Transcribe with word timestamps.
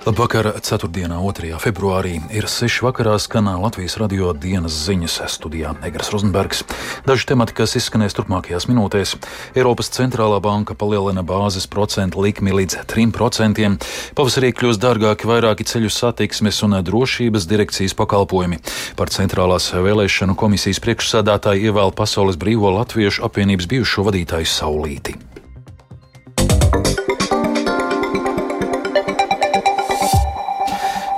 Labvakar, 0.00 0.46
4. 0.64 0.88
2. 0.88 1.58
februārī 1.60 2.14
ir 2.32 2.46
6. 2.48 2.78
vakarā 2.86 3.18
skanā 3.20 3.52
Latvijas 3.60 3.98
radio 4.00 4.30
dienas 4.32 4.72
ziņas 4.86 5.18
studijā 5.28 5.74
Egras 5.84 6.08
Rozenbergs. 6.14 6.62
Daži 7.04 7.28
temati, 7.28 7.52
kas 7.58 7.76
izskanēs 7.76 8.16
turpmākajās 8.16 8.64
minūtēs. 8.70 9.12
Eiropas 9.52 9.92
centrālā 9.92 10.40
banka 10.40 10.72
palielina 10.72 11.20
bāzes 11.20 11.68
procentu 11.68 12.24
likmi 12.24 12.56
līdz 12.62 12.80
3%. 12.88 13.76
Pavasarī 14.16 14.54
kļūs 14.56 14.80
dārgāki 14.80 15.28
vairāki 15.28 15.68
ceļu 15.68 15.92
satiksmes 15.92 16.64
un 16.64 16.80
drošības 16.80 17.44
direkcijas 17.50 17.92
pakalpojumi. 18.00 18.64
Par 18.96 19.12
centrālās 19.12 19.68
vēlēšanu 19.76 20.32
komisijas 20.32 20.80
priekšsādātāju 20.80 21.74
ievēl 21.74 21.92
Pasaules 21.92 22.40
brīvo 22.40 22.72
latviešu 22.80 23.28
apvienības 23.28 23.68
bijušo 23.68 24.08
vadītāju 24.08 24.48
Saulīti. 24.48 25.20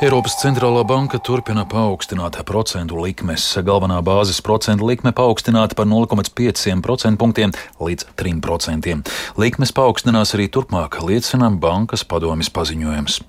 Eiropas 0.02 0.34
centrālā 0.34 0.80
banka 0.82 1.20
turpina 1.22 1.62
paaugstināt 1.62 2.34
procentu 2.42 2.96
likmes. 2.98 3.44
Galvenā 3.62 4.00
bāzes 4.02 4.40
procentu 4.42 4.88
likme 4.88 5.12
paaugstināta 5.14 5.78
par 5.78 5.86
0,5% 5.86 7.20
punktiem 7.20 7.54
līdz 7.78 8.08
3%. 8.18 8.96
Likmes 9.38 9.70
paaugstinās 9.70 10.34
arī 10.34 10.48
turpmāk, 10.50 10.98
liecina 11.06 11.52
bankas 11.54 12.02
padomjas 12.02 12.50
paziņojums. 12.50 13.22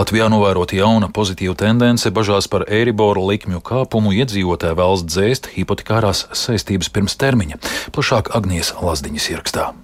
Latvijā 0.00 0.32
novērota 0.32 0.80
jauna 0.80 1.12
pozitīva 1.12 1.58
tendence 1.60 2.08
bažās 2.08 2.48
par 2.48 2.64
Eiriboru 2.72 3.28
likmju 3.28 3.60
kāpumu 3.60 4.16
iedzīvotāji 4.16 4.80
vēlas 4.80 5.04
dzēst 5.04 5.52
hipotekārās 5.58 6.30
saistības 6.32 6.88
pirms 6.88 7.20
termiņa. 7.20 7.60
Plašāk 7.92 8.32
Agnijas 8.32 8.72
Lazdiņas 8.80 9.34
ierakstā. 9.34 9.74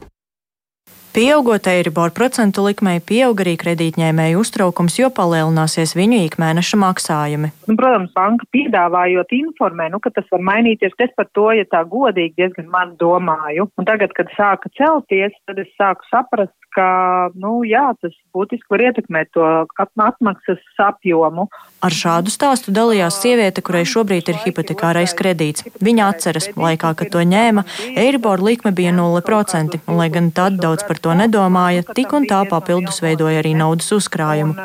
Pieaugot 1.11 1.67
eiriboru 1.67 2.13
procentu 2.15 2.63
likmei, 2.63 3.01
pieaug 3.03 3.41
arī 3.43 3.57
kredītņēmēju 3.59 4.43
uztraukums, 4.45 4.95
jo 5.01 5.09
palielināsies 5.11 5.97
viņu 5.99 6.21
ikmēneša 6.29 6.79
maksājumi. 6.79 7.51
Nu, 7.67 7.75
protams, 7.81 8.13
banka 8.15 8.47
piedāvājot 8.55 9.35
informē, 9.35 9.89
nu, 9.91 9.99
ka 9.99 10.13
tas 10.15 10.29
var 10.31 10.45
mainīties. 10.47 10.95
Es 11.03 11.11
par 11.19 11.27
to, 11.35 11.49
ja 11.59 11.67
tā 11.67 11.81
godīgi 11.83 12.39
diezgan 12.39 12.71
maz 12.71 12.93
domāju. 13.03 13.67
Un 13.75 13.89
tagad, 13.91 14.15
kad 14.15 14.31
sāka 14.37 14.71
celties, 14.79 15.35
tad 15.51 15.59
es 15.59 15.73
sāku 15.75 16.07
saprast, 16.13 16.55
ka, 16.75 17.31
nu, 17.39 17.61
jā, 17.67 17.91
tas 18.01 18.15
būtiski 18.35 18.71
var 18.71 18.85
ietekmēt 18.89 19.33
to 19.35 19.47
atmaksas 19.81 20.63
apjomu. 20.81 21.49
Ar 21.85 21.95
šādu 21.95 22.33
stāstu 22.33 22.75
dalījās 22.75 23.21
sieviete, 23.23 23.63
kurai 23.65 23.83
šobrīd 23.89 24.31
ir 24.31 24.41
hipotekārais 24.45 25.15
kredīts. 25.17 25.65
Viņa 25.81 26.09
atceras, 26.13 26.51
laikā, 26.57 26.93
kad 26.99 27.13
to 27.13 27.23
ņēma, 27.25 27.65
Eiribor 28.01 28.43
likme 28.45 28.73
bija 28.77 28.93
0%, 28.97 29.81
un, 29.87 29.97
lai 30.01 30.09
gan 30.13 30.31
tad 30.37 30.59
daudz 30.61 30.85
par 30.89 31.01
to 31.03 31.15
nedomāja, 31.17 31.85
tik 31.97 32.13
un 32.17 32.29
tā 32.31 32.43
papildus 32.51 33.01
veidoja 33.05 33.41
arī 33.43 33.55
naudas 33.59 33.91
uzkrājumu. 33.97 34.57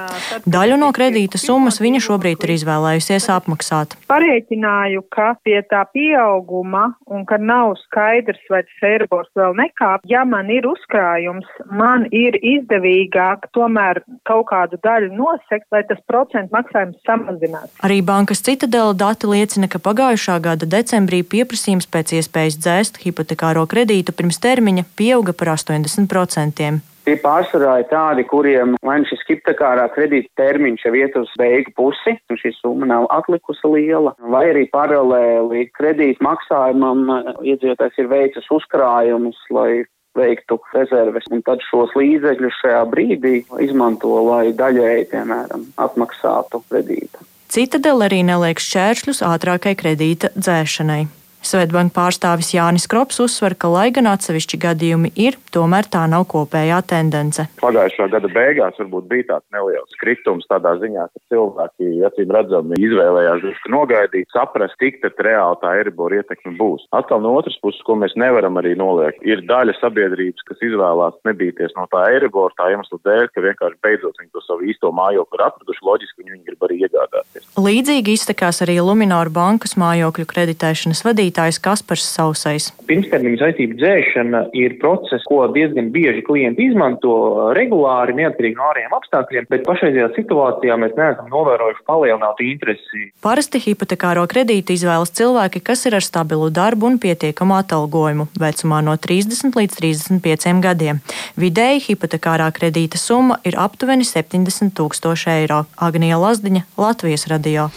Daļu 0.46 0.80
no 0.82 0.92
kredīta 0.96 1.40
summas 1.42 1.80
viņa 1.84 2.04
šobrīd 2.08 2.44
ir 2.46 2.56
izvēlējusies 2.58 3.30
apmaksāt. 3.34 3.96
Parēķināju, 4.12 5.06
ka 5.14 5.34
pie 5.46 5.62
tā 5.72 5.86
pieauguma 5.96 6.90
un 7.12 7.26
ka 7.30 7.40
nav 7.42 7.76
skaidrs, 7.86 8.44
vai 8.52 8.64
tas 8.68 8.86
Eiribors 8.92 9.32
vēl 9.38 9.56
nekāp, 9.58 10.04
ja 10.10 10.26
man 10.28 10.52
ir 10.54 10.68
uzkrājums, 10.68 11.48
man 11.72 11.95
man 11.96 12.08
ir 12.12 12.36
izdevīgāk 12.42 13.50
tomēr 13.56 14.02
kaut 14.28 14.50
kādu 14.52 14.80
daļu 14.84 15.14
nosekt, 15.16 15.68
lai 15.74 15.84
tas 15.88 16.02
procentu 16.10 16.56
maksājums 16.56 17.00
samazinās. 17.08 17.72
Arī 17.86 18.02
bankas 18.06 18.44
citadela 18.46 18.96
dati 18.98 19.30
liecina, 19.32 19.70
ka 19.72 19.82
pagājušā 19.84 20.40
gada 20.44 20.68
decembrī 20.68 21.24
pieprasījums 21.24 21.88
pēc 21.92 22.18
iespējas 22.20 22.60
dzēst 22.60 23.00
hipotekāro 23.06 23.66
kredītu 23.72 24.16
pirms 24.16 24.42
termiņa 24.44 24.90
pieauga 25.00 25.36
par 25.38 25.56
80%. 25.56 26.76
Tie 27.06 27.14
pārsvarā 27.22 27.76
ir 27.84 27.90
tādi, 27.92 28.24
kuriem 28.26 28.72
vai 28.82 28.96
nu 28.98 29.06
šis 29.06 29.22
hipotekārā 29.28 29.84
kredīta 29.94 30.42
termiņš 30.42 30.86
jau 30.88 30.94
iet 30.98 31.18
uz 31.20 31.30
beigu 31.38 31.70
pusi, 31.78 32.16
un 32.34 32.40
šī 32.42 32.50
summa 32.58 32.90
nav 32.90 33.06
atlikusi 33.14 33.70
liela, 33.70 34.16
vai 34.34 34.48
arī 34.50 34.64
paralēli 34.74 35.68
kredīta 35.78 36.26
maksājumam 36.26 37.06
iedzīvotājs 37.46 38.02
ir 38.02 38.10
veicis 38.10 38.50
uzkrājumus, 38.58 39.38
lai 39.54 39.84
veiktu 40.18 40.60
rezerves, 40.74 41.28
un 41.32 41.44
tad 41.46 41.64
šos 41.68 41.94
līdzekļus 41.98 42.62
šajā 42.62 42.82
brīdī 42.92 43.36
izmanto, 43.66 44.14
lai 44.30 44.54
daļēji, 44.58 45.10
piemēram, 45.14 45.68
atmaksātu 45.88 46.64
kredītu. 46.70 47.28
Citadela 47.52 48.08
arī 48.10 48.24
neliek 48.26 48.60
šķēršļus 48.60 49.22
ātrākai 49.28 49.76
kredīta 49.80 50.32
dzēšanai. 50.36 51.06
Svetbanka 51.46 51.94
pārstāvis 51.96 52.50
Jānis 52.56 52.88
Krops 52.90 53.20
uzsver, 53.22 53.54
ka, 53.54 53.70
lai 53.70 53.88
gan 53.94 54.10
atsevišķi 54.10 54.58
gadījumi 54.66 55.12
ir, 55.22 55.38
tomēr 55.54 55.86
tā 55.92 56.02
nav 56.10 56.26
kopējā 56.32 56.80
tendence. 56.90 57.46
Pagājušā 57.62 58.08
gada 58.14 58.32
beigās 58.34 58.80
varbūt 58.82 59.06
bija 59.12 59.28
tāds 59.30 59.46
neliels 59.54 60.00
kritums 60.02 60.48
tādā 60.50 60.74
ziņā, 60.82 61.06
ka 61.14 61.24
cilvēki, 61.34 61.92
acīm 62.10 62.34
redzami, 62.36 62.80
izvēlējās 62.88 63.44
drusku 63.44 63.74
nogaidīt, 63.74 64.30
saprast, 64.34 64.78
cik 64.82 65.06
reāli 65.22 65.62
tā 65.62 65.76
Eribor 65.80 66.14
ietekme 66.18 66.56
būs. 66.60 66.88
Atkal 66.98 67.22
no 67.24 67.36
otras 67.40 67.58
puses, 67.62 67.84
ko 67.86 67.96
mēs 68.02 68.18
nevaram 68.20 68.58
arī 68.62 68.74
noliekt, 68.80 69.22
ir 69.24 69.46
daļa 69.46 69.78
sabiedrības, 69.80 70.46
kas 70.50 70.66
izvēlās 70.66 71.16
nebīties 71.30 71.78
no 71.78 71.86
tā 71.94 72.08
Eribor 72.18 72.54
tā 72.58 72.72
iemesla 72.74 73.00
dēļ, 73.06 73.30
ka 73.32 73.46
vienkārši 73.46 73.82
beidzot 73.86 74.20
viņi 74.22 74.34
to 74.34 74.44
savu 74.46 74.66
īsto 74.66 74.92
mājokli 74.96 75.40
ir 75.40 75.46
atraduši, 75.48 75.86
loģiski 75.86 76.26
viņi 76.26 76.44
grib 76.50 76.68
arī 76.68 76.82
iegādāties. 76.86 77.48
Līdzīgi 77.60 78.18
iztekās 78.18 78.62
arī 78.66 78.78
Lumināra 78.82 79.32
bankas 79.34 79.78
mājokļu 79.80 80.28
kreditēšanas 80.34 81.04
vadītāja 81.06 81.35
vadītājs 81.36 81.60
Kaspars 81.60 82.06
Sausais. 82.16 82.72
Pirmstermiņa 82.88 83.40
saistību 83.42 83.76
dzēšana 83.80 84.42
ir 84.56 84.78
process, 84.80 85.24
ko 85.28 85.48
diezgan 85.52 85.92
bieži 85.92 86.24
klienti 86.24 86.70
izmanto 86.70 87.52
regulāri, 87.56 88.16
neatkarīgi 88.16 88.56
no 88.56 88.70
ārējiem 88.72 88.96
apstākļiem, 88.96 89.48
bet 89.50 89.66
pašreizajā 89.66 90.12
situācijā 90.16 90.78
mēs 90.80 90.96
neesam 90.96 91.28
novērojuši 91.32 91.84
palielinātu 91.88 92.46
interesi. 92.46 93.10
Parasti 93.22 93.60
hipotekāro 93.60 94.26
kredītu 94.30 94.76
izvēlas 94.76 95.12
cilvēki, 95.18 95.64
kas 95.66 95.86
ir 95.86 95.98
ar 95.98 96.06
stabilu 96.06 96.50
darbu 96.54 96.92
un 96.92 97.00
pietiekamu 97.02 97.58
atalgojumu 97.58 98.28
vecumā 98.40 98.82
no 98.86 98.96
30 98.96 99.58
līdz 99.58 99.80
35 99.82 100.62
gadiem. 100.64 101.02
Vidēji 101.42 101.84
hipotekārā 101.90 102.52
kredīta 102.56 103.02
summa 103.02 103.40
ir 103.44 103.58
aptuveni 103.60 104.06
70 104.08 104.76
tūkstoši 104.78 105.32
eiro. 105.40 105.64
Agnija 105.82 106.20
Lazdiņa, 106.22 106.66
Latvijas 106.80 107.28
radio. 107.32 107.68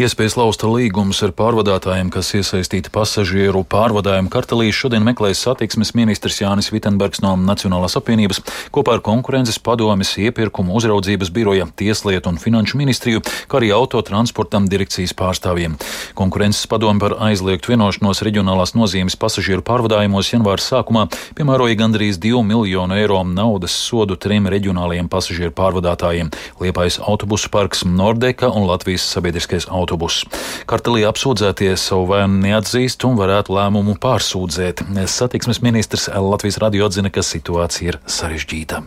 Iespējas 0.00 0.38
lausta 0.38 0.70
līgumus 0.70 1.20
ar 1.26 1.34
pārvadātājiem, 1.36 2.12
kas 2.14 2.32
iesaistīti 2.38 2.92
pasažieru 3.02 3.64
pārvadājumu 3.66 4.30
kartelī 4.30 4.68
šodien 4.70 5.02
meklēs 5.02 5.40
satiksmes 5.42 5.90
ministrs 5.98 6.36
Jānis 6.38 6.68
Vitsenbergs 6.70 7.22
no 7.24 7.32
Nacionālās 7.40 7.96
apvienības 7.98 8.38
kopā 8.74 8.94
ar 8.94 9.00
konkurences 9.02 9.58
padomes 9.58 10.12
iepirkumu 10.22 10.76
uzraudzības 10.78 11.32
biroja, 11.34 11.66
tieslietu 11.80 12.30
un 12.30 12.38
finanšu 12.38 12.78
ministriju, 12.78 13.24
kā 13.50 13.58
arī 13.58 13.72
autotransportam 13.74 14.68
direkcijas 14.70 15.16
pārstāvjiem. 15.18 15.74
Konkurences 16.18 16.68
padome 16.70 17.02
par 17.02 17.16
aizliegtu 17.26 17.72
vienošanos 17.72 18.22
reģionālās 18.22 18.76
nozīmes 18.78 19.18
pasažieru 19.18 19.64
pārvadājumos 19.66 20.30
janvāra 20.30 20.62
sākumā 20.62 21.08
piemēroja 21.38 21.80
gandrīz 21.82 22.22
2 22.22 22.44
miljonu 22.46 23.00
eiro 23.00 23.18
naudas 23.26 23.74
sodu 23.88 24.14
trim 24.14 24.46
reģionālajiem 24.52 25.10
pasažieru 25.10 25.56
pārvadātājiem- 25.58 26.30
Liepais 26.62 27.00
autobusu 27.02 27.50
parks 27.50 27.82
Nordeka 27.82 28.52
un 28.52 28.68
Latvijas 28.70 29.10
sabiedriskais 29.10 29.66
autobus. 29.66 30.22
Kartelī 30.70 31.02
apsūdzētie 31.10 31.74
savu 31.74 32.06
vainu 32.14 32.38
neatzīst 32.46 32.91
atzīst 32.92 33.06
un 33.08 33.16
varētu 33.16 33.54
lēmumu 33.56 33.96
pārsūdzēt. 34.00 34.84
Satiksmes 35.08 35.62
ministrs 35.62 36.08
Latvijas 36.12 36.60
radio 36.60 36.86
atzina, 36.86 37.10
ka 37.10 37.22
situācija 37.22 37.94
ir 37.94 37.98
sarežģīta. 38.06 38.82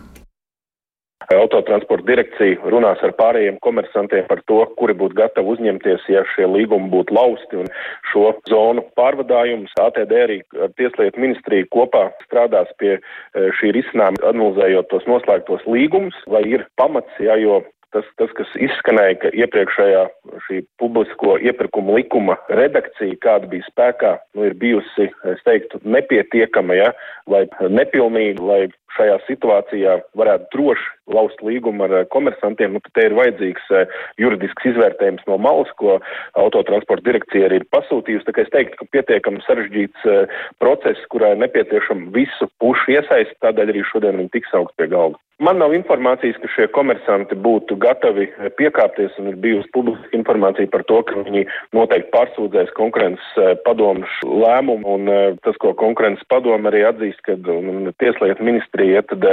Autotransporta 1.26 2.06
direkcija 2.06 2.70
runās 2.70 3.00
ar 3.02 3.10
pārējiem 3.18 3.56
komersantiem 3.58 4.28
par 4.28 4.44
to, 4.46 4.60
kuri 4.78 4.94
būtu 4.94 5.16
gatavi 5.18 5.56
uzņemties, 5.56 6.04
ja 6.06 6.22
šie 6.36 6.46
līgumi 6.46 6.86
būtu 6.92 7.16
lausti 7.16 7.58
un 7.58 7.66
šo 8.12 8.30
zonu 8.46 8.84
pārvadājumus. 8.94 9.74
ATD 9.74 10.14
arī 10.14 10.38
ar 10.54 10.70
Tieslietu 10.78 11.18
ministriju 11.18 11.66
kopā 11.74 12.12
strādās 12.28 12.70
pie 12.78 12.94
e, 12.94 13.00
šī 13.58 13.74
risinājuma, 13.74 14.22
analizējot 14.30 14.86
tos 14.92 15.08
noslēgtos 15.10 15.66
līgumus, 15.66 16.14
vai 16.30 16.44
ir 16.46 16.62
pamats, 16.78 17.10
jā, 17.18 17.34
jo 17.42 17.64
tas, 17.94 18.06
tas, 18.20 18.32
kas 18.38 18.50
izskanēja, 18.62 19.18
ka 19.22 19.32
iepriekšējā 19.36 20.02
šī 20.46 20.62
publisko 20.80 21.36
iepirkuma 21.42 21.98
likuma 21.98 22.38
redakcija, 22.48 23.18
kāda 23.22 23.50
bija 23.52 23.66
spēkā, 23.70 24.16
nu, 24.36 24.46
ir 24.48 24.56
bijusi, 24.60 25.10
es 25.32 25.44
teiktu, 25.46 25.80
nepietiekama, 25.84 26.76
ja, 26.78 26.90
vai 27.30 27.44
nepilnīga, 27.60 28.42
lai 28.42 28.62
šajā 28.96 29.18
situācijā 29.28 30.00
varētu 30.18 30.52
droši 30.54 30.96
laust 31.12 31.42
līgumu 31.44 31.86
ar 31.86 31.94
eh, 32.00 32.06
komersantiem, 32.10 32.76
nu, 32.76 32.82
tad 32.84 32.94
te 32.96 33.06
ir 33.08 33.16
vajadzīgs 33.16 33.68
eh, 33.74 33.98
juridisks 34.22 34.70
izvērtējums 34.72 35.26
no 35.30 35.38
malas, 35.42 35.70
ko 35.80 35.98
autotransporta 36.38 37.06
direkcija 37.10 37.48
arī 37.48 37.62
ir 37.62 37.68
pasūtījusi. 37.74 38.26
Tā 38.26 38.34
kā 38.36 38.46
es 38.46 38.54
teiktu, 38.54 38.80
ka 38.80 38.90
pietiekami 38.96 39.44
sarežģīts 39.46 40.08
eh, 40.10 40.40
process, 40.62 41.06
kurā 41.12 41.34
ir 41.34 41.44
nepieciešama 41.44 42.10
visu 42.16 42.50
pušu 42.62 42.96
iesaist, 42.96 43.38
tādēļ 43.44 43.74
arī 43.74 43.86
šodien 43.92 44.18
viņi 44.22 44.34
tiks 44.34 44.58
augt 44.58 44.74
pie 44.80 44.90
galda. 44.90 45.20
Man 45.36 45.58
nav 45.60 45.74
informācijas, 45.76 46.38
ka 46.40 46.48
šie 46.48 46.64
komersanti 46.72 47.36
būtu 47.36 47.76
gatavi 47.76 48.24
piekāpties, 48.56 49.18
un 49.20 49.26
ir 49.28 49.34
bijusi 49.36 49.68
publiska 49.74 50.08
informācija 50.16 50.70
par 50.72 50.80
to, 50.88 51.02
ka 51.04 51.18
viņi 51.26 51.42
noteikti 51.76 52.08
pārsūdzēs 52.14 52.72
konkurences 52.78 53.58
padomu 53.66 54.08
lēmumu, 54.24 54.94
un 54.94 55.10
tas, 55.44 55.58
ko 55.60 55.74
konkurences 55.76 56.24
padoma 56.32 56.72
arī 56.72 56.86
atzīst, 56.88 57.20
ka 57.28 57.36
tieslietu 58.00 58.48
ministrija, 58.48 58.85
tad 59.10 59.26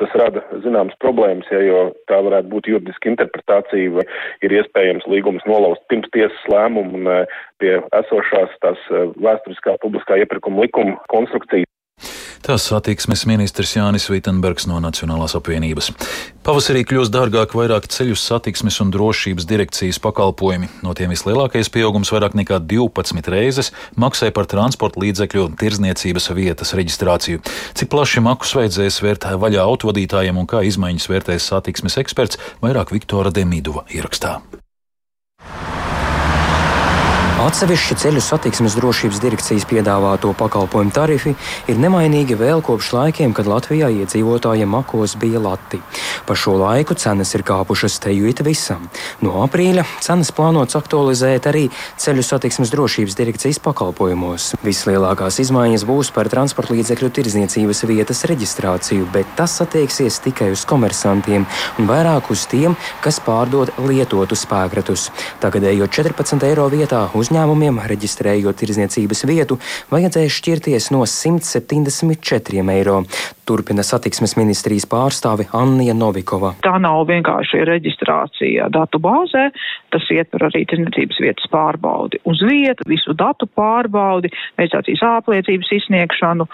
tas 0.00 0.16
rada 0.18 0.44
zināms 0.64 0.96
problēmas, 1.04 1.48
ja, 1.52 1.62
jo 1.64 1.80
tā 2.10 2.20
varētu 2.26 2.52
būt 2.52 2.70
juridiska 2.72 3.12
interpretācija, 3.12 3.96
vai 3.98 4.06
ir 4.44 4.56
iespējams 4.60 5.08
līgums 5.10 5.44
nolaust 5.48 5.84
pirms 5.92 6.10
tiesas 6.14 6.48
lēmumu 6.52 7.00
un 7.00 7.10
pie 7.62 7.76
esošās 8.02 8.56
tās 8.64 8.88
vēsturiskā 8.92 9.78
publiskā 9.84 10.20
iepirkuma 10.22 10.66
likuma 10.66 10.98
konstrukcijas. 11.12 11.71
Tas 12.42 12.64
satiksmes 12.66 13.22
ministrs 13.30 13.76
Jānis 13.76 14.08
Vitenbergs 14.10 14.64
no 14.66 14.80
Nacionālās 14.82 15.36
apvienības. 15.38 15.92
Pavasarī 16.42 16.80
kļūs 16.82 17.12
dārgāk 17.14 17.52
vairāk 17.54 17.86
ceļu 17.86 18.16
satiksmes 18.18 18.80
un 18.82 18.90
drošības 18.90 19.46
direkcijas 19.46 20.00
pakalpojumi. 20.02 20.66
No 20.82 20.90
tiem 20.98 21.14
vislielākais 21.14 21.70
pieaugums 21.70 22.10
vairāk 22.10 22.34
nekā 22.40 22.58
12 22.66 23.30
reizes 23.30 23.70
maksāja 23.94 24.34
par 24.34 24.48
transporta 24.50 24.98
līdzekļu 25.04 25.52
tirzniecības 25.60 26.26
vietas 26.34 26.74
reģistrāciju. 26.74 27.44
Cik 27.78 27.92
plaši 27.94 28.24
makus 28.26 28.56
vajadzēs 28.58 28.98
vērt 29.06 29.28
vaļā 29.44 29.62
autovadītājiem 29.62 30.42
un 30.42 30.50
kā 30.50 30.64
izmaiņas 30.66 31.06
vērtēs 31.14 31.46
satiksmes 31.52 32.00
eksperts, 32.02 32.42
vairāk 32.64 32.90
Viktora 32.90 33.30
Demidova 33.30 33.86
ierakstā. 33.94 34.40
Atsevišķi 37.42 37.96
ceļu 37.98 38.20
satiksmes 38.22 38.76
drošības 38.78 39.18
direkcijas 39.18 39.64
piedāvāto 39.66 40.30
pakalpojumu 40.38 40.92
tarifi 40.94 41.32
ir 41.66 41.78
nemainīgi 41.82 42.36
vēl 42.38 42.60
kopš 42.62 42.92
laikiem, 42.94 43.32
kad 43.34 43.48
Latvijā 43.50 43.88
iedzīvotājiem 43.90 44.70
makos 44.70 45.16
bija 45.18 45.40
lati. 45.42 45.80
Pa 46.22 46.36
šo 46.38 46.54
laiku 46.60 46.94
cenas 46.94 47.34
ir 47.34 47.42
kāpušas 47.42 47.96
teju 48.04 48.28
it 48.30 48.44
visam. 48.46 48.84
No 49.26 49.40
aprīļa 49.42 49.82
cenas 50.06 50.30
plānots 50.36 50.78
aktualizēt 50.78 51.48
arī 51.50 51.64
ceļu 52.04 52.22
satiksmes 52.28 52.70
drošības 52.70 53.18
direkcijas 53.18 53.58
pakalpojumos. 53.64 54.52
Vislielākās 54.62 55.40
izmaiņas 55.42 55.86
būs 55.88 56.12
par 56.14 56.30
transporta 56.30 56.76
līdzekļu 56.76 57.10
tirdzniecības 57.18 57.82
vietas 57.90 58.22
reģistrāciju, 58.30 59.10
bet 59.10 59.34
tas 59.40 59.56
attieksies 59.66 60.20
tikai 60.28 60.52
uz 60.54 60.62
komersantiem 60.62 61.48
un 61.82 61.90
vairāk 61.90 62.30
uz 62.30 62.46
tiem, 62.46 62.78
kas 63.02 63.18
pārdod 63.26 63.74
lietotu 63.82 64.38
spēkratus. 64.38 65.10
Tagadējo 65.42 65.90
14 65.90 66.48
eiro 66.52 66.70
vietā 66.70 67.08
uz 67.18 67.31
uzņēmumiem, 67.32 67.80
reģistrējot 67.88 68.58
tirzniecības 68.60 69.24
vietu, 69.24 69.56
vajadzēs 69.92 70.34
šķirties 70.36 70.90
no 70.92 71.06
174 71.08 72.64
eiro. 72.74 72.98
Turpina 73.48 73.84
satiksmes 73.86 74.36
ministrijas 74.36 74.84
pārstāve 74.86 75.48
Anna 75.56 75.94
Novikova. 75.96 76.54
Tā 76.64 76.76
nav 76.82 77.06
vienkārši 77.08 77.64
reģistrācija 77.68 78.68
datu 78.72 79.00
bāzē, 79.02 79.48
tas 79.92 80.08
ietver 80.12 80.48
arī 80.48 80.64
tirzniecības 80.70 81.20
vietas 81.22 81.48
pārbaudi 81.52 82.22
uz 82.28 82.42
vietu, 82.46 82.86
visu 82.88 83.14
datu 83.16 83.46
pārbaudi, 83.46 84.30
reģistrācijas 84.60 85.02
apliecības 85.18 85.70
izsniegšanu, 85.78 86.46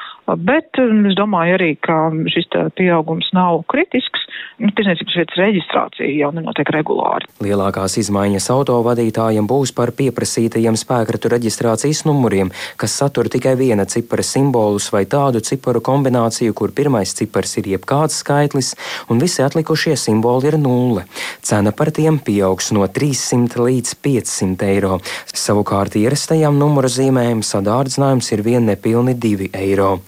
bet 0.49 0.81
um, 0.83 1.05
es 1.09 1.17
domāju 1.19 1.59
arī, 1.59 1.71
ka 1.85 1.99
šis 2.33 2.51
pieaugums 2.79 3.31
nav 3.37 3.63
kritisks. 3.71 4.27
Nu, 4.59 4.71
tirzniecības 4.75 5.17
vietas 5.21 5.39
reģistrācija 5.39 6.09
jau 6.19 6.31
nenotiek 6.35 6.71
regulāri. 6.75 7.29
Lielākās 7.45 7.99
izmaiņas 8.03 8.49
autovadītājiem 8.55 9.47
būs 9.49 9.73
par 9.77 9.93
pieprasītajiem 9.99 10.77
spēkratu 10.79 11.31
reģistrācijas 11.33 12.05
numuriem, 12.09 12.51
kas 12.81 12.97
satur 12.99 13.31
tikai 13.31 13.55
viena 13.61 13.87
cipara 13.89 14.25
simbolus 14.27 14.91
vai 14.95 15.05
tādu 15.11 15.43
ciparu 15.45 15.83
kombināciju, 15.85 16.57
kur 16.59 16.75
pirmais 16.75 17.15
cipars 17.15 17.55
ir 17.61 17.71
jebkāds 17.75 18.19
skaitlis, 18.25 18.75
un 19.09 19.23
visi 19.23 19.45
atlikušie 19.47 19.95
simboli 19.99 20.51
ir 20.51 20.59
nulle. 20.61 21.07
Cena 21.45 21.73
par 21.73 21.93
tiem 21.95 22.19
pieaugs 22.23 22.73
no 22.75 22.87
300 23.29 23.61
līdz 23.61 23.95
500 24.01 24.65
eiro. 24.73 24.99
Savukārt 25.37 25.97
ierastajām 26.01 26.57
numuru 26.59 26.89
zīmēm 26.89 27.43
sadārdzinājums 27.45 28.33
ir 28.33 28.43
vien 28.47 28.69
nepilni 28.69 29.15
2 29.19 29.51
eiro. 29.59 29.99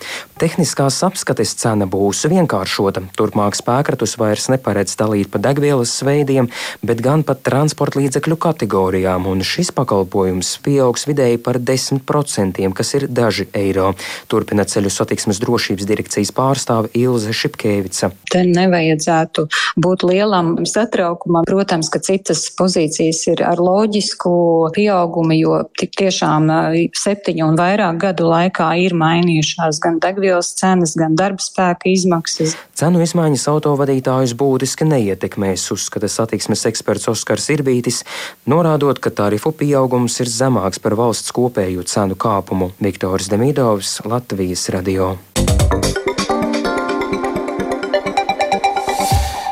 Tehniskās 0.41 1.03
apskates 1.05 1.51
cena 1.61 1.85
būs 1.85 2.23
vienkāršota. 2.33 3.03
Turpmāk 3.19 3.59
spēkratus 3.59 4.17
vairs 4.17 4.47
neparedz 4.49 4.95
dalīt 4.97 5.29
pa 5.29 5.37
degvielas 5.43 5.93
veidiem, 6.07 6.49
bet 6.81 7.03
gan 7.05 7.27
pa 7.29 7.35
transporta 7.37 8.01
līdzekļu 8.01 8.39
kategorijām, 8.41 9.27
un 9.29 9.45
šis 9.45 9.69
pakalpojums 9.77 10.55
pieaugs 10.65 11.05
vidēji 11.11 11.43
par 11.45 11.61
10%, 11.61 12.65
kas 12.73 12.95
ir 12.97 13.05
daži 13.13 13.51
eiro. 13.53 13.91
Turpina 14.33 14.65
ceļu 14.65 14.95
satiksmes 14.95 15.43
drošības 15.45 15.91
direkcijas 15.91 16.33
pārstāve 16.33 16.89
Ilze 16.97 17.37
Šipkēvica. 17.37 18.09
Te 18.33 18.47
nevajadzētu 18.49 19.45
būt 19.77 20.07
lielam 20.09 20.55
satraukumam. 20.65 21.45
Protams, 21.45 21.93
ka 21.93 22.01
citas 22.01 22.47
pozīcijas 22.57 23.10
ir 23.31 23.43
ar 23.47 23.61
loģisku 23.61 24.33
pieaugumu, 24.75 25.37
jo 25.37 25.61
tik 25.79 25.95
tiešām 26.01 26.49
septiņu 26.97 27.47
un 27.51 27.59
vairāk 27.59 28.01
gadu 28.05 28.29
laikā 28.31 28.71
ir 28.85 28.97
mainījušās 28.99 29.81
gan 29.83 30.01
degvielas 30.03 30.53
cenas, 30.59 30.97
gan 30.99 31.17
darba 31.19 31.43
spēka 31.45 31.91
izmaksas. 31.93 32.57
Cenu 32.79 33.03
izmaiņas 33.05 33.47
autovadītājus 33.53 34.37
būtiski 34.41 34.89
neietekmēs, 34.89 35.67
uzskata 35.75 36.11
satiksmes 36.11 36.67
eksperts 36.71 37.11
Oskars 37.12 37.51
Irbītis, 37.53 38.03
norādot, 38.51 39.01
ka 39.03 39.12
tarifu 39.12 39.53
pieaugums 39.57 40.21
ir 40.25 40.31
zemāks 40.33 40.83
par 40.83 40.99
valsts 40.99 41.35
kopējo 41.37 41.87
cenu 41.89 42.19
kāpumu. 42.21 42.73
Viktors 42.81 43.31
Demidovs, 43.33 43.99
Latvijas 44.09 44.69
radio. 44.75 45.15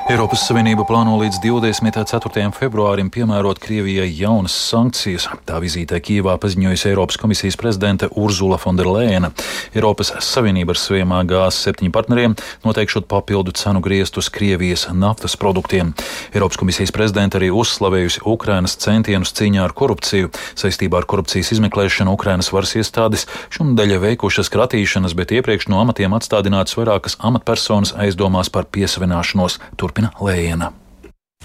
Eiropas 0.08 0.40
Savienība 0.48 0.86
plāno 0.88 1.18
līdz 1.20 1.36
24. 1.44 2.46
februārim 2.56 3.10
piemērot 3.12 3.58
Krievijai 3.60 4.06
jaunas 4.16 4.54
sankcijas. 4.56 5.26
Tā 5.44 5.58
vizītē 5.60 5.98
Kīvā 6.00 6.38
paziņojusi 6.40 6.86
Eiropas 6.88 7.18
komisijas 7.20 7.58
prezidente 7.60 8.08
Urzula 8.16 8.56
Fonderlēna. 8.56 9.28
Eiropas 9.76 10.14
Savienība 10.24 10.72
ar 10.72 10.80
saviem 10.80 11.12
G7 11.28 11.92
partneriem 11.92 12.38
noteikšot 12.64 13.04
papildu 13.04 13.52
cenu 13.60 13.82
griestus 13.84 14.30
Krievijas 14.32 14.86
naftas 14.96 15.36
produktiem. 15.36 15.90
Eiropas 16.32 16.56
komisijas 16.56 16.94
prezidente 16.96 17.36
arī 17.36 17.52
uzslavējusi 17.52 18.24
Ukrainas 18.24 18.78
centienus 18.80 19.36
cīņā 19.36 19.60
ar 19.68 19.76
korupciju. 19.76 20.32
Saistībā 20.56 21.02
ar 21.02 21.08
korupcijas 21.12 21.52
izmeklēšanu 21.58 22.16
Ukrainas 22.16 22.48
varas 22.56 22.72
iestādes 22.80 23.26
šundeļa 23.52 24.00
veikušas 24.06 24.48
kratīšanas, 24.56 25.12
bet 25.12 25.36
iepriekš 25.36 25.68
no 25.68 25.84
amatiem 25.84 26.16
atstādinātas 26.16 26.80
vairākas 26.80 27.20
amatpersonas 27.20 27.92
aizdomās 28.00 28.48
par 28.48 28.72
piesavināšanos. 28.72 29.60
Turpin 29.76 29.97
turpina 29.98 30.12
Lēna. 30.20 30.72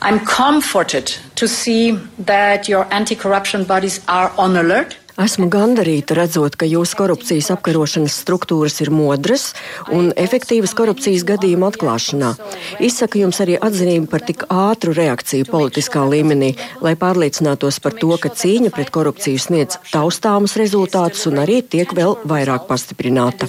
I'm 0.01 0.19
comforted 0.25 1.15
to 1.35 1.47
see 1.47 1.97
that 2.19 2.67
your 2.67 2.88
anti-corruption 2.91 3.63
bodies 3.63 4.01
are 4.07 4.31
on 4.38 4.57
alert. 4.57 4.97
Esmu 5.13 5.45
gandarīta 5.45 6.15
redzot, 6.17 6.55
ka 6.57 6.65
jūsu 6.65 6.97
korupcijas 6.97 7.51
apkarošanas 7.53 8.15
struktūras 8.23 8.79
ir 8.81 8.89
modras 8.89 9.51
un 9.94 10.09
efektīvas 10.17 10.73
korupcijas 10.73 11.21
gadījumu 11.29 11.67
atklāšanā. 11.67 12.31
Izsaku 12.81 13.22
jums 13.22 13.38
arī 13.45 13.60
atzinību 13.62 14.10
par 14.10 14.25
tik 14.25 14.48
ātru 14.50 14.95
reakciju 14.98 15.45
politiskā 15.51 16.01
līmenī, 16.10 16.55
lai 16.81 16.95
pārliecinātos 16.98 17.77
par 17.86 17.93
to, 18.01 18.10
ka 18.17 18.33
cīņa 18.33 18.74
pret 18.74 18.89
korupciju 18.89 19.38
sniedz 19.38 19.77
taustāmus 19.93 20.57
rezultātus 20.57 21.29
un 21.29 21.45
arī 21.45 21.62
tiek 21.62 21.93
vēl 21.93 22.17
vairāk 22.25 22.65
pastiprināta. 22.65 23.45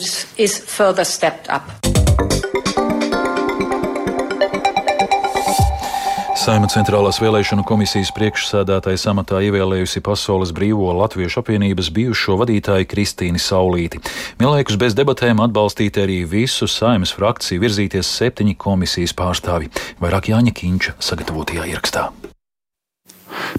Saima 6.45 6.69
centrālās 6.69 7.17
vēlēšanu 7.23 7.63
komisijas 7.65 8.11
priekšsēdētājas 8.13 9.07
amatā 9.09 9.39
ievēlējusi 9.47 10.03
Pasaules 10.05 10.51
brīvo 10.53 10.91
latviešu 10.99 11.41
apvienības 11.41 11.89
bijušo 11.97 12.37
vadītāju 12.43 12.91
Kristīnu 12.91 13.41
Saulīti. 13.41 14.03
Vienlaikus 14.43 14.77
bez 14.83 14.93
debatēm 14.99 15.41
atbalstīt 15.41 16.03
arī 16.05 16.21
visu 16.29 16.69
saimas 16.69 17.17
frakciju 17.17 17.65
virzīties 17.65 18.13
septiņi 18.21 18.59
komisijas 18.61 19.17
pārstāvi, 19.17 19.73
vairāk 20.05 20.35
Jāņa 20.35 20.53
Kīņša 20.61 20.99
sagatavotajā 21.09 21.73
ierakstā. 21.73 22.11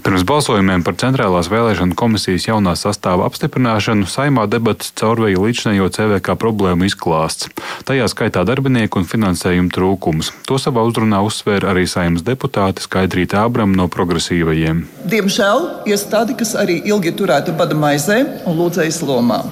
Pirms 0.04 0.24
balsojumiem 0.28 0.84
par 0.86 0.96
Centrālās 1.00 1.48
vēlēšana 1.52 1.96
komisijas 1.98 2.48
jaunā 2.48 2.74
sastāva 2.78 3.26
apstiprināšanu 3.30 4.08
saimā 4.10 4.46
debatas 4.50 4.92
caurvēja 4.98 5.40
līdzinējo 5.42 5.88
CVK 5.96 6.36
problēmu 6.40 6.88
izklāsts. 6.88 7.50
Tajā 7.88 8.08
skaitā 8.12 8.44
darbinieku 8.48 9.00
un 9.00 9.08
finansējumu 9.08 9.72
trūkums. 9.74 10.32
To 10.48 10.60
savā 10.62 10.84
uzrunā 10.86 11.22
uzsvēra 11.26 11.72
arī 11.72 11.86
saimnes 11.90 12.24
deputāte 12.26 12.84
Skaidrīta 12.84 13.42
Abram 13.46 13.74
no 13.76 13.88
progresīvajiem. 13.92 14.84
Diemžēl 15.10 15.88
iestādi, 15.90 16.36
kas 16.38 16.54
arī 16.58 16.80
ilgi 16.86 17.14
turēta 17.16 17.56
bada 17.56 17.78
maizē 17.78 18.22
un 18.46 18.60
lūdzējas 18.60 19.02
lomā. 19.06 19.42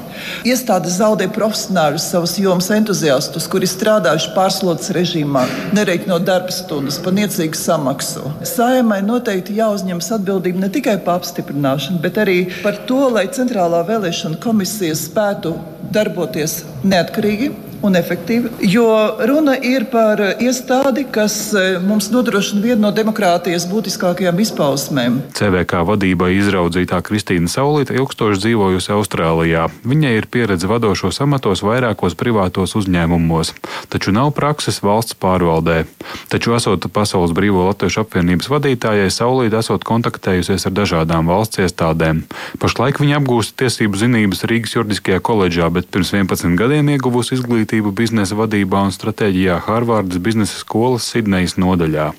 Iestāde 0.47 0.92
zaudē 0.92 1.28
profesionāļus, 1.33 2.06
savus 2.12 2.37
jomas 2.40 2.71
entuziastus, 2.75 3.49
kuri 3.50 3.68
strādājuši 3.71 4.33
pārslodzes 4.37 4.92
režīmā, 4.97 5.44
nereikinot 5.76 6.26
darba 6.26 6.54
stundas 6.54 7.00
par 7.02 7.16
niecīgu 7.16 7.59
samaksu. 7.59 8.33
Saimai 8.49 9.00
noteikti 9.06 9.59
jāuzņemas 9.59 10.12
atbildība 10.18 10.64
ne 10.64 10.73
tikai 10.75 10.99
par 11.04 11.23
apstiprināšanu, 11.23 12.00
bet 12.04 12.21
arī 12.23 12.38
par 12.62 12.80
to, 12.88 13.06
lai 13.14 13.26
Centrālā 13.35 13.85
vēlēšana 13.88 14.40
komisija 14.42 14.97
spētu 14.99 15.56
darboties 15.94 16.62
neatkarīgi 16.85 17.52
un 17.84 17.96
efektīva, 17.98 18.50
jo 18.64 18.86
runa 19.28 19.54
ir 19.60 19.86
par 19.92 20.20
iestādi, 20.40 21.04
kas 21.12 21.36
e, 21.52 21.64
mums 21.84 22.08
nodrošina 22.12 22.62
vienu 22.64 22.80
no 22.86 22.90
demokrātijas 22.96 23.66
būtiskākajām 23.70 24.40
izpausmēm. 24.44 25.20
CVK 25.36 25.84
vadībai 25.88 26.32
izraudzītā 26.38 27.00
Kristīna 27.04 27.50
Saulīta 27.52 27.96
ilgstoši 27.96 28.40
dzīvojusi 28.46 28.92
Austrālijā. 28.96 29.66
Viņai 29.84 30.14
ir 30.18 30.28
pieredze 30.32 30.70
vadošos 30.70 31.20
amatos 31.24 31.64
vairākos 31.66 32.16
privātos 32.18 32.76
uzņēmumos, 32.80 33.52
taču 33.92 34.14
nav 34.16 34.32
prakses 34.36 34.80
valsts 34.84 35.18
pārvaldē. 35.20 35.84
Taču, 36.32 36.56
esot 36.56 36.88
Pasaules 36.94 37.34
Brīvo 37.36 37.66
Latviešu 37.68 38.04
apvienības 38.04 38.50
vadītājai, 38.52 39.12
Saulīta 39.12 39.60
esot 39.60 39.84
kontaktējusies 39.86 40.68
ar 40.68 40.76
dažādām 40.80 41.28
valsts 41.30 41.60
iestādēm. 41.64 42.24
Pašlaik 42.62 43.00
viņa 43.02 43.20
apgūst 43.20 43.56
tiesību 43.60 44.00
zinības 44.00 44.44
Rīgas 44.48 44.76
juridiskajā 44.78 45.20
koledžā, 45.24 45.70
bet 45.74 45.90
pirms 45.92 46.14
11 46.16 46.56
gadiem 46.58 46.92
ieguvusi 46.94 47.36
izglītību 47.38 47.74
biznesa 47.83 48.37
vadībā 48.38 48.85
un 48.87 48.93
stratēģijā 48.95 49.59
Harvardas 49.66 50.21
biznesa 50.23 50.61
skolas 50.61 51.09
Sidnejas 51.11 51.57
nodaļā. 51.59 52.12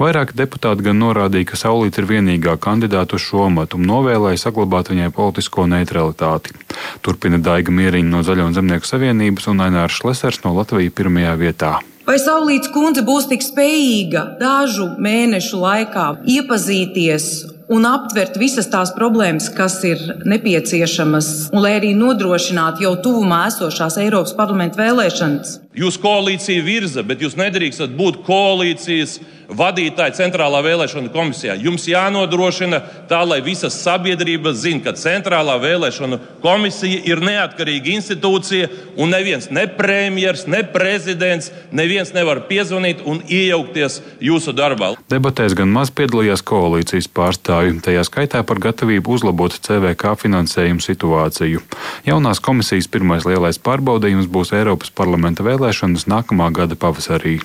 Vairāki 0.00 0.36
deputāti 0.36 0.84
gan 0.86 0.98
norādīja, 1.00 1.50
ka 1.50 1.60
Saulīt 1.60 1.98
ir 2.00 2.08
vienīgā 2.08 2.56
kandidāta 2.60 3.16
uz 3.16 3.24
šo 3.24 3.46
amatu 3.48 3.78
un 3.78 3.86
novēlēja 3.88 4.42
saglabāt 4.44 4.90
viņai 4.92 5.10
politisko 5.16 5.66
neutralitāti. 5.70 6.56
Turpina 7.04 7.38
Daiga 7.38 7.72
Mieriņa 7.72 8.10
no 8.10 8.24
Zaļo 8.26 8.48
un 8.50 8.56
Zemnieku 8.56 8.88
savienības 8.88 9.48
un 9.52 9.64
Ainārs 9.66 10.00
Šlesers 10.00 10.42
no 10.44 10.54
Latvijas 10.56 10.96
pirmajā 10.96 11.36
vietā. 11.40 11.72
Vai 12.08 12.16
Saulīts 12.18 12.72
kundze 12.74 13.04
būs 13.06 13.28
tik 13.30 13.44
spējīga 13.44 14.24
dažu 14.40 14.88
mēnešu 14.98 15.60
laikā 15.60 16.06
iepazīties 16.38 17.59
un 17.70 17.86
aptvert 17.86 18.36
visas 18.40 18.66
tās 18.70 18.90
problēmas, 18.96 19.48
kas 19.54 19.78
ir 19.86 20.02
nepieciešamas, 20.28 21.50
un 21.54 21.62
lai 21.62 21.76
arī 21.78 21.92
nodrošinātu 21.98 22.84
jau 22.86 22.96
tuvumā 23.04 23.44
esošās 23.50 24.00
Eiropas 24.02 24.34
parlamenta 24.38 24.82
vēlēšanas? 24.82 25.58
Jūs 25.78 26.00
koalīcija 26.02 26.64
virza, 26.66 27.04
bet 27.06 27.20
jūs 27.22 27.36
nedrīkstat 27.38 27.92
būt 27.94 28.24
koalīcijas 28.26 29.20
vadītāji 29.54 30.16
centrālā 30.18 30.60
vēlēšana 30.64 31.10
komisijā. 31.14 31.54
Jums 31.62 31.86
jānodrošina 31.90 32.80
tā, 33.10 33.20
lai 33.26 33.40
visa 33.44 33.70
sabiedrība 33.70 34.50
zina, 34.54 34.82
ka 34.84 34.94
centrālā 34.98 35.56
vēlēšana 35.62 36.18
komisija 36.42 37.02
ir 37.06 37.22
neatkarīga 37.22 37.94
institūcija 37.96 38.70
un 38.98 39.14
neviens, 39.14 39.50
ne 39.54 39.66
premjers, 39.78 40.46
ne 40.50 40.62
prezidents, 40.74 41.50
neviens 41.70 42.10
nevar 42.16 42.44
piezvanīt 42.50 43.02
un 43.06 43.22
iejaukties 43.26 44.00
jūsu 44.26 44.54
darbā. 44.58 44.96
Debatēs 45.10 45.54
gan 45.58 45.70
maz 45.74 45.94
piedalījās 45.94 46.42
koalīcijas 46.46 47.10
pārstāvji, 47.14 47.59
tajā 47.84 48.02
skaitā 48.08 48.42
par 48.46 48.60
gatavību 48.62 49.16
uzlabot 49.16 49.54
CVK 49.54 50.16
finansējumu 50.24 50.84
situāciju. 50.84 51.62
Jaunās 52.08 52.42
komisijas 52.42 52.90
pirmais 52.90 53.28
lielais 53.28 53.60
pārbaudījums 53.62 54.30
būs 54.32 54.54
Eiropas 54.56 54.90
parlamenta 54.90 55.46
vēlēšanas 55.46 56.08
nākamā 56.10 56.50
gada 56.56 56.78
pavasarī. 56.80 57.38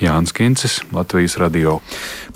Jānis 0.00 0.34
Kincis, 0.36 0.80
Latvijas 0.92 1.38
radio. 1.40 1.78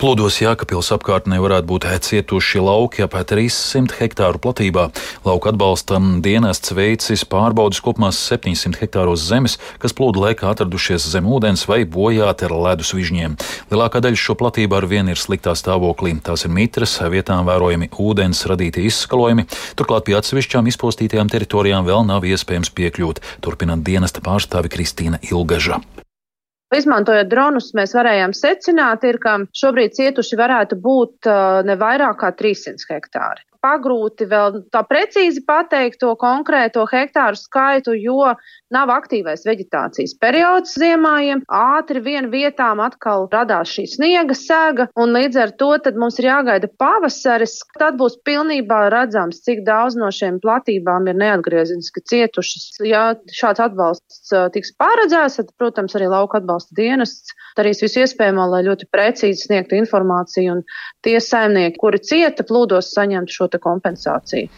Plūdos 0.01 0.39
Jākapils 0.41 0.89
apkārtnē 0.95 1.37
varētu 1.43 1.69
būt 1.69 1.87
cietuši 2.07 2.63
lauki 2.65 3.05
ap 3.05 3.13
300 3.13 3.99
hektāru 3.99 4.41
platībā. 4.41 4.87
Lauka 5.27 5.53
atbalstam 5.53 6.23
dienests 6.25 6.73
veicis 6.73 7.27
pārbaudas 7.29 7.83
kopumā 7.85 8.09
700 8.17 8.81
hektāros 8.81 9.27
zemes, 9.29 9.59
kas 9.83 9.93
plūdu 9.93 10.25
laikā 10.25 10.49
atradušies 10.55 11.05
zem 11.13 11.29
ūdens 11.29 11.67
vai 11.69 11.83
bojāti 11.85 12.49
ar 12.49 12.57
ledus 12.57 12.95
vižņiem. 12.97 13.37
Lielākā 13.69 14.01
daļa 14.01 14.25
šo 14.25 14.39
platību 14.41 14.81
ar 14.81 14.89
vienu 14.89 15.13
ir 15.13 15.21
sliktā 15.21 15.53
stāvoklī. 15.53 16.17
Tās 16.25 16.49
ir 16.49 16.55
mitras, 16.57 16.97
vietām 17.13 17.45
vērojami 17.49 17.93
ūdens 18.01 18.47
radīti 18.49 18.89
izskalojumi, 18.89 19.45
turklāt 19.77 20.09
pie 20.09 20.17
atsevišķām 20.17 20.73
izpostītajām 20.73 21.29
teritorijām 21.29 21.85
vēl 21.85 22.07
nav 22.09 22.25
iespējams 22.25 22.73
piekļūt, 22.73 23.25
turpinot 23.45 23.85
dienesta 23.85 24.25
pārstāvi 24.25 24.73
Kristīna 24.73 25.21
Ilgaža. 25.29 25.83
Izmantojot 26.71 27.27
dronus, 27.27 27.73
mēs 27.75 27.97
varējām 27.99 28.35
secināt, 28.37 29.03
ir, 29.09 29.19
ka 29.23 29.41
šobrīd 29.59 29.97
cietuši 29.97 30.39
varētu 30.39 30.79
būt 30.79 31.31
ne 31.67 31.77
vairāk 31.81 32.21
kā 32.23 32.31
300 32.39 32.93
hektāri 32.95 33.50
pagrūti 33.65 34.27
vēl 34.31 34.63
tā 34.73 34.83
precīzi 34.89 35.45
pateikt 35.47 36.01
to 36.03 36.15
konkrēto 36.21 36.87
hektāru 36.91 37.39
skaitu, 37.39 37.95
jo 37.99 38.35
nav 38.71 38.91
aktīvais 38.95 39.43
veģetācijas 39.47 40.15
periods 40.23 40.77
ziemājiem. 40.79 41.43
Ātri 41.51 42.03
vien 42.05 42.31
vietām 42.33 42.81
atkal 42.85 43.27
radās 43.33 43.73
šī 43.75 43.87
sniega 43.91 44.37
sēga, 44.37 44.89
un 45.01 45.15
līdz 45.17 45.41
ar 45.45 45.55
to 45.61 45.71
mums 45.99 46.19
ir 46.21 46.31
jāgaida 46.31 46.71
pavasaris. 46.81 47.59
Tad 47.79 47.99
būs 48.01 48.19
pilnībā 48.27 48.83
redzams, 48.95 49.43
cik 49.47 49.65
daudz 49.67 49.99
no 49.99 50.11
šiem 50.15 50.41
platībām 50.43 51.09
ir 51.11 51.19
neatgriezeniski 51.21 52.03
cietušas. 52.11 52.81
Ja 52.87 53.05
šāds 53.35 53.63
atbalsts 53.63 54.33
tiks 54.55 54.75
paredzēts, 54.81 55.41
tad, 55.41 55.53
protams, 55.61 55.97
arī 55.99 56.11
lauka 56.11 56.41
atbalsta 56.41 56.77
dienests 56.79 57.35
darīs 57.59 57.83
visu 57.83 58.05
iespējamo, 58.05 58.47
lai 58.53 58.63
ļoti 58.67 58.89
precīzi 58.93 59.49
sniegtu 59.49 59.79
informāciju, 59.81 60.55
un 60.55 60.63
tie 61.05 61.19
saimnieki, 61.23 61.79
kuri 61.81 62.01
cieta 62.05 62.47
plūdos, 62.47 62.93
saņemtu 62.95 63.37
šo 63.37 63.50
kompensāciju. 63.59 64.51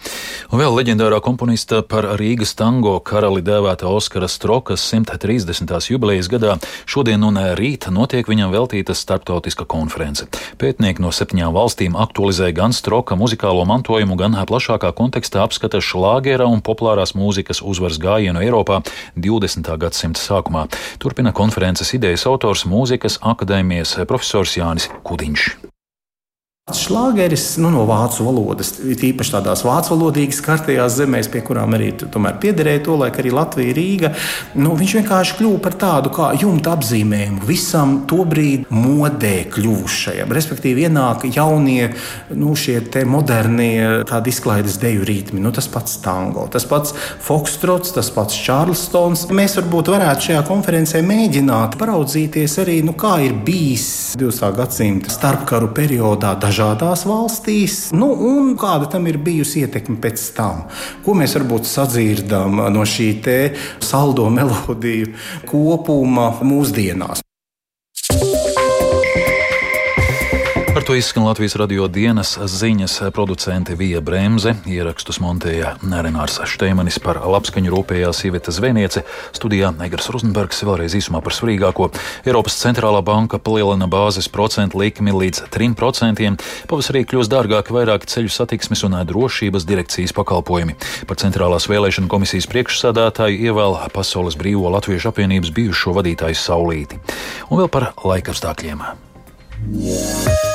Un 0.53 0.61
vēl 0.61 0.75
leģendārā 0.77 1.23
komponista 1.25 1.81
par 1.81 2.05
Rīgas 2.21 2.53
tango 2.59 2.99
karali 3.01 3.41
dēvēta 3.41 3.89
Oskara 3.89 4.29
Strokas 4.29 4.85
130. 4.93 5.73
jubilejas 5.89 6.29
gadā 6.29 6.59
šodien 6.85 7.25
un 7.25 7.41
rīt 7.57 7.89
notiek 7.89 8.29
viņam 8.29 8.53
veltīta 8.53 8.93
starptautiska 8.93 9.65
konference. 9.65 10.27
Pētnieki 10.61 11.01
no 11.01 11.13
septiņām 11.15 11.55
valstīm 11.57 11.97
aktualizē 11.97 12.51
gan 12.53 12.77
Stroka 12.77 13.17
muzikālo 13.17 13.65
mantojumu, 13.69 14.19
gan 14.21 14.37
plašākā 14.49 14.93
kontekstā 14.99 15.47
apskata 15.47 15.81
šlāgera 15.81 16.45
un 16.51 16.61
populārās 16.61 17.17
mūzikas 17.17 17.63
uzvaras 17.65 18.01
gājienu 18.03 18.45
Eiropā 18.45 18.83
20. 19.17 19.73
gadsimta 19.81 20.21
sākumā. 20.21 20.69
Turpina 21.03 21.33
konferences 21.33 21.95
idejas 21.97 22.27
autors 22.29 22.67
mūzikas 22.69 23.21
akadēmijas 23.23 24.01
profesors 24.05 24.59
Jānis 24.61 24.91
Kudiņš. 25.07 25.72
Šlāgeris 26.71 27.57
nu, 27.59 27.73
no 27.75 27.83
vācu 27.89 28.23
valodas, 28.23 28.69
īpaši 28.87 29.33
tādās 29.35 29.65
vācu 29.67 29.97
valodīgas 29.97 30.39
kartajās 30.47 30.95
zemēs, 30.95 31.27
pie 31.27 31.41
kurām 31.43 31.73
arī 31.75 31.89
tomēr 31.99 32.37
piederēja 32.39 32.85
to 32.87 32.95
laiku 33.01 33.19
arī 33.19 33.33
Latvija, 33.35 33.73
Rīga. 33.75 34.11
Nu, 34.55 34.77
viņš 34.79 34.95
vienkārši 35.01 35.35
kļuva 35.41 35.59
par 35.65 35.75
tādu 35.81 36.13
kā 36.15 36.29
jumta 36.39 36.77
apzīmējumu 36.77 37.43
visam 37.49 37.97
tobrīd 38.07 38.71
modē 38.71 39.33
kļuvušajam. 39.57 40.31
Respektīvi, 40.39 40.85
ienāk 40.87 41.25
jaunie, 41.35 41.89
nu, 42.31 42.55
šie 42.55 42.79
modernie 43.11 44.05
izklaides 44.31 44.79
deju 44.79 45.03
ritmi. 45.11 45.43
Nu, 45.43 45.51
tas 45.51 45.67
pats 45.67 45.99
tango, 46.07 46.47
tas 46.47 46.69
pats 46.71 46.95
fokstrots, 47.27 47.91
tas 47.99 48.13
pats 48.15 48.39
čārlstons. 48.39 49.27
Mēs 49.35 49.59
varbūt 49.59 49.91
varētu 49.97 50.29
šajā 50.29 50.47
konferencē 50.47 51.03
mēģināt 51.11 51.75
paraudzīties 51.83 52.57
arī, 52.63 52.79
nu, 52.87 52.95
kā 52.95 53.19
ir 53.27 53.35
bijis 53.51 54.15
20. 54.15 54.55
gadsimta 54.63 55.11
starpkaru 55.19 55.75
periodā 55.75 56.37
dažādās 56.53 57.07
valstīs, 57.09 57.77
nu, 57.97 58.11
un 58.13 58.53
kāda 58.61 58.91
tam 58.93 59.09
ir 59.09 59.17
bijusi 59.25 59.65
ietekme 59.65 59.97
pēc 60.03 60.25
tam. 60.37 60.67
Ko 61.05 61.17
mēs 61.17 61.37
varbūt 61.39 61.69
sadzirdam 61.69 62.61
no 62.75 62.85
šī 62.85 63.11
saldo 63.81 64.29
melodiju 64.33 65.15
kopuma 65.49 66.33
mūsdienās. 66.45 67.22
Par 70.75 70.83
to 70.83 70.95
izskan 70.95 71.25
Latvijas 71.25 71.57
radio 71.57 71.85
dienas 71.89 72.39
ziņas 72.39 72.95
producente 73.13 73.75
Vija 73.77 74.01
Bremse, 74.01 74.55
ierakstus 74.65 75.19
montēja 75.21 75.75
Renārs 75.85 76.39
Šteimanis 76.49 76.97
par 77.05 77.19
labskaņu 77.29 77.69
rūpējās 77.75 78.23
Iveta 78.25 78.55
Zvēniece, 78.57 79.03
studijā 79.37 79.69
Negras 79.77 80.09
Rozenbergs 80.09 80.65
vēlreiz 80.65 80.97
īsumā 80.97 81.21
par 81.21 81.37
svarīgāko. 81.37 81.91
Eiropas 82.25 82.57
centrālā 82.57 83.03
banka 83.05 83.37
palielina 83.37 83.85
bāzes 83.85 84.31
procentu 84.33 84.81
likmi 84.81 85.13
līdz 85.13 85.43
3%, 85.53 86.31
pavasarī 86.73 87.05
kļūs 87.05 87.29
dārgāki 87.29 87.77
vairāki 87.77 88.09
ceļu 88.15 88.33
satiksmes 88.33 88.87
un 88.89 88.97
drošības 89.13 89.69
direkcijas 89.69 90.17
pakalpojumi. 90.17 90.79
Par 91.05 91.21
centrālās 91.21 91.69
vēlēšana 91.69 92.09
komisijas 92.09 92.49
priekšsādātāju 92.49 93.45
ievēl 93.51 93.77
Pasaules 93.93 94.41
brīvo 94.41 94.73
Latviešu 94.73 95.13
apvienības 95.13 95.53
bijušo 95.53 95.93
vadītāju 96.01 96.41
Saulīti. 96.47 97.03
Un 97.51 97.61
vēl 97.61 97.69
par 97.69 97.93
laikapstākļiem. 98.09 98.87
Yeah. 99.71 100.52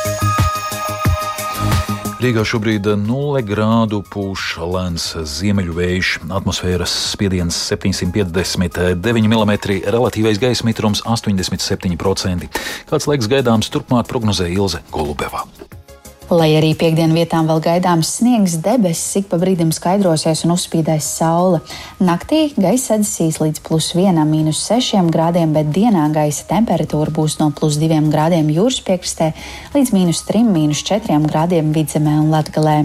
Rīgā 2.17 2.41
šobrīd 2.49 2.87
0 2.97 3.43
grādu 3.45 3.99
pūš 4.09 4.55
lēns 4.57 5.03
ziemeļu 5.29 5.75
vējš, 5.77 6.13
atmosfēras 6.33 6.95
spiediens 7.11 7.59
759 7.69 8.97
mm, 8.97 9.53
relatīvais 9.85 10.41
gaisa 10.41 10.65
mitrums 10.65 11.05
87%. 11.05 12.49
Kāds 12.89 13.11
laiks 13.13 13.29
gaidāms 13.29 13.69
turpmāk 13.69 14.09
prognozē 14.09 14.49
Ilze 14.49 14.81
Golubeva. 14.89 15.45
Lai 16.27 16.49
arī 16.57 16.73
piekdienu 16.75 17.15
vietām 17.15 17.47
vēl 17.47 17.61
gaidāms 17.63 18.09
sniegs, 18.17 18.57
debesis 18.59 19.21
ik 19.21 19.29
pa 19.31 19.37
brīdim 19.39 19.69
skaidrosies 19.71 20.41
un 20.43 20.51
uzspīdēs 20.57 21.05
saule. 21.21 21.61
Naktī 22.03 22.49
gaisa 22.59 22.97
atdzīs 22.97 23.37
līdz 23.39 23.61
plus 23.63 23.93
1, 23.95 24.19
mīnus 24.27 24.59
6 24.67 25.07
grādiem, 25.13 25.53
bet 25.55 25.71
dienā 25.71 26.09
gaisa 26.11 26.43
temperatūra 26.49 27.13
būs 27.15 27.37
no 27.39 27.47
plus 27.55 27.77
2 27.79 28.01
grādiem 28.11 28.51
jūras 28.51 28.81
piekrastē 28.83 29.29
līdz 29.71 29.93
mīnus 29.95 30.25
3, 30.27 30.43
mīnus 30.51 30.83
4 30.89 31.21
grādiem 31.31 31.71
vidzemē 31.71 32.17
un 32.19 32.27
latgalē. 32.35 32.75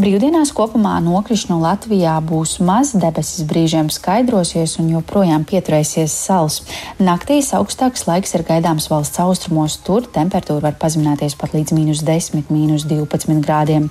Brīvdienās 0.00 0.54
kopumā 0.56 0.94
nokrišņu 1.04 1.60
Latvijā 1.60 2.16
būs 2.24 2.56
maz, 2.64 2.94
debesis 2.96 3.44
brīžiem 3.44 3.92
skaidrosies 3.92 4.78
un 4.80 4.88
joprojām 4.94 5.44
pieturēsies 5.44 6.16
sals. 6.24 6.62
Naktīs 6.96 7.52
augstāks 7.52 8.06
laiks 8.08 8.32
ir 8.38 8.46
gaidāms 8.48 8.88
valsts 8.88 9.20
austrumos, 9.20 9.76
tur 9.84 10.08
temperatūra 10.08 10.70
var 10.70 10.80
pazemināties 10.80 11.36
pat 11.36 11.52
līdz 11.52 11.76
mīnus 11.76 12.04
10, 12.06 12.48
mīnus 12.48 12.77
mīnus 12.78 12.86
12 12.86 13.42
grādiem. 13.44 13.88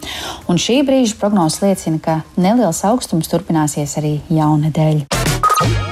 Un 0.47 0.57
šī 0.57 0.83
brīža 0.87 1.17
prognozes 1.19 1.61
liecina, 1.61 1.99
ka 1.99 2.21
neliels 2.37 2.83
augstums 2.87 3.27
turpināsies 3.31 3.97
arī 3.99 4.19
jaunedēļ. 4.29 5.86